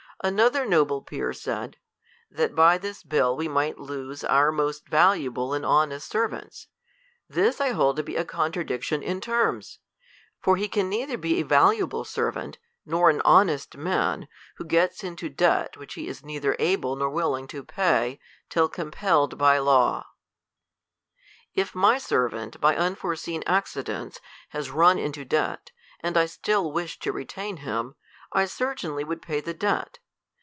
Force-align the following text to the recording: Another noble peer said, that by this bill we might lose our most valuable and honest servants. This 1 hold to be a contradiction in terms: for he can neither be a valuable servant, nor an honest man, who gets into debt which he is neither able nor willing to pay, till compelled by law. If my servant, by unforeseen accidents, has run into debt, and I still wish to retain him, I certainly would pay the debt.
Another 0.23 0.67
noble 0.67 1.01
peer 1.01 1.33
said, 1.33 1.77
that 2.29 2.53
by 2.53 2.77
this 2.77 3.01
bill 3.01 3.35
we 3.35 3.47
might 3.47 3.79
lose 3.79 4.23
our 4.23 4.51
most 4.51 4.87
valuable 4.87 5.51
and 5.51 5.65
honest 5.65 6.07
servants. 6.11 6.67
This 7.27 7.57
1 7.57 7.71
hold 7.73 7.95
to 7.95 8.03
be 8.03 8.15
a 8.15 8.23
contradiction 8.23 9.01
in 9.01 9.19
terms: 9.19 9.79
for 10.39 10.57
he 10.57 10.67
can 10.67 10.89
neither 10.89 11.17
be 11.17 11.39
a 11.39 11.43
valuable 11.43 12.03
servant, 12.03 12.59
nor 12.85 13.09
an 13.09 13.23
honest 13.25 13.75
man, 13.75 14.27
who 14.57 14.63
gets 14.65 15.03
into 15.03 15.27
debt 15.27 15.75
which 15.77 15.95
he 15.95 16.07
is 16.07 16.23
neither 16.23 16.55
able 16.59 16.95
nor 16.95 17.09
willing 17.09 17.47
to 17.47 17.63
pay, 17.63 18.19
till 18.47 18.69
compelled 18.69 19.39
by 19.39 19.57
law. 19.57 20.05
If 21.55 21.73
my 21.73 21.97
servant, 21.97 22.61
by 22.61 22.75
unforeseen 22.75 23.43
accidents, 23.47 24.21
has 24.49 24.69
run 24.69 24.99
into 24.99 25.25
debt, 25.25 25.71
and 25.99 26.15
I 26.15 26.27
still 26.27 26.71
wish 26.71 26.99
to 26.99 27.11
retain 27.11 27.57
him, 27.57 27.95
I 28.31 28.45
certainly 28.45 29.03
would 29.03 29.23
pay 29.23 29.41
the 29.41 29.55
debt. 29.55 29.97